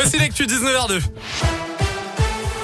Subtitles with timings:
[0.00, 1.67] Voici l'actu 19h02.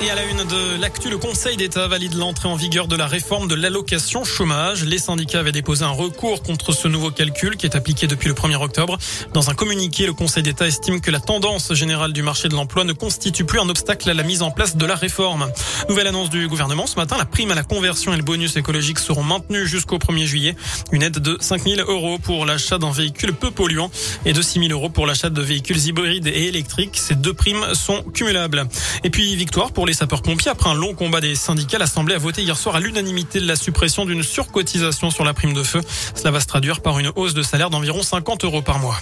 [0.04, 3.06] Et à la une de l'actu, le Conseil d'État valide l'entrée en vigueur de la
[3.06, 4.84] réforme de l'allocation chômage.
[4.84, 8.34] Les syndicats avaient déposé un recours contre ce nouveau calcul qui est appliqué depuis le
[8.34, 8.98] 1er octobre.
[9.32, 12.84] Dans un communiqué, le Conseil d'État estime que la tendance générale du marché de l'emploi
[12.84, 15.50] ne constitue plus un obstacle à la mise en place de la réforme.
[15.88, 18.98] Nouvelle annonce du gouvernement ce matin, la prime à la conversion et le bonus écologique
[18.98, 20.54] seront maintenus jusqu'au 1er juillet.
[20.92, 23.90] Une aide de 5 000 euros pour l'achat d'un véhicule peu polluant
[24.26, 26.98] et de 6 000 euros pour l'achat de véhicules hybrides et électriques.
[26.98, 28.68] Ces deux primes sont cumulables.
[29.02, 31.78] Et puis victoire pour les sapeurs-pompiers après un long combat des syndicats.
[31.78, 35.62] L'Assemblée a voté hier soir à l'unanimité la suppression d'une surcotisation sur la prime de
[35.62, 35.80] feu.
[36.14, 38.96] Cela va se traduire par une hausse de salaire d'environ 50 euros par mois.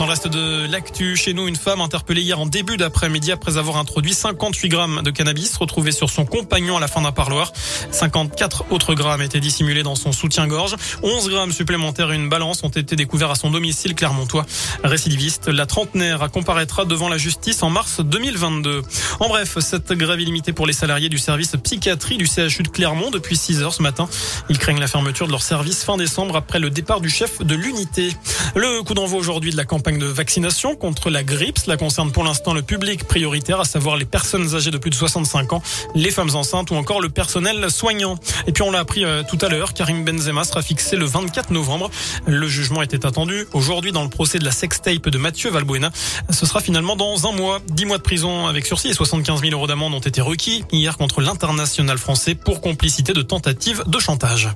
[0.00, 3.58] Dans le reste de l'actu, chez nous, une femme interpellée hier en début d'après-midi après
[3.58, 7.52] avoir introduit 58 grammes de cannabis retrouvés sur son compagnon à la fin d'un parloir.
[7.90, 10.76] 54 autres grammes étaient dissimulés dans son soutien-gorge.
[11.02, 14.46] 11 grammes supplémentaires et une balance ont été découverts à son domicile clermontois.
[14.82, 18.80] Récidiviste, la trentenaire comparaîtra devant la justice en mars 2022.
[19.18, 23.10] En bref, cette grève illimitée pour les salariés du service psychiatrie du CHU de Clermont
[23.10, 24.08] depuis 6 heures ce matin.
[24.48, 27.54] Ils craignent la fermeture de leur service fin décembre après le départ du chef de
[27.54, 28.16] l'unité.
[28.54, 31.58] Le coup d'envoi aujourd'hui de la campagne de vaccination contre la grippe.
[31.58, 34.94] Cela concerne pour l'instant le public prioritaire, à savoir les personnes âgées de plus de
[34.94, 35.62] 65 ans,
[35.94, 38.16] les femmes enceintes ou encore le personnel soignant.
[38.46, 41.50] Et puis on l'a appris euh, tout à l'heure, Karim Benzema sera fixé le 24
[41.50, 41.90] novembre.
[42.26, 45.90] Le jugement était attendu aujourd'hui dans le procès de la sextape de Mathieu Valbuena.
[46.30, 47.60] Ce sera finalement dans un mois.
[47.68, 50.96] 10 mois de prison avec sursis et 75 000 euros d'amende ont été requis hier
[50.96, 54.50] contre l'international français pour complicité de tentative de chantage.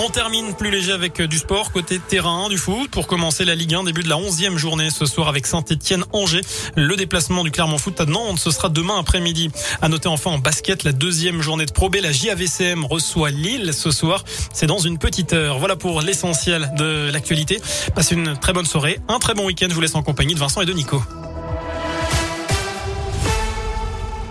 [0.00, 2.88] On termine plus léger avec du sport côté terrain du foot.
[2.88, 6.42] Pour commencer la Ligue 1, début de la 11e journée ce soir avec Saint-Etienne-Angers.
[6.76, 9.50] Le déplacement du Clermont Foot à Nantes, ce sera demain après-midi.
[9.82, 11.90] À noter enfin en basket la deuxième journée de Pro.
[12.00, 14.24] La JAVCM reçoit Lille ce soir.
[14.52, 15.58] C'est dans une petite heure.
[15.58, 17.60] Voilà pour l'essentiel de l'actualité.
[17.96, 19.66] Passez une très bonne soirée, un très bon week-end.
[19.68, 21.02] Je vous laisse en compagnie de Vincent et de Nico.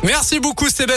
[0.04, 0.96] Merci beaucoup Sébastien.